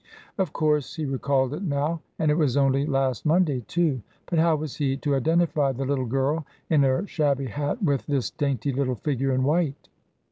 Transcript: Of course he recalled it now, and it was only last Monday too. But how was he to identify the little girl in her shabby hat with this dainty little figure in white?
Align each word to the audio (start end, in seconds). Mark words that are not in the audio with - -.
Of 0.39 0.51
course 0.51 0.95
he 0.95 1.05
recalled 1.05 1.53
it 1.53 1.61
now, 1.61 2.01
and 2.17 2.31
it 2.31 2.35
was 2.35 2.57
only 2.57 2.87
last 2.87 3.23
Monday 3.23 3.63
too. 3.67 4.01
But 4.27 4.39
how 4.39 4.55
was 4.55 4.77
he 4.77 4.97
to 4.97 5.13
identify 5.13 5.73
the 5.73 5.85
little 5.85 6.07
girl 6.07 6.43
in 6.71 6.81
her 6.81 7.05
shabby 7.05 7.45
hat 7.45 7.83
with 7.83 8.07
this 8.07 8.31
dainty 8.31 8.73
little 8.73 8.95
figure 8.95 9.31
in 9.31 9.43
white? 9.43 9.89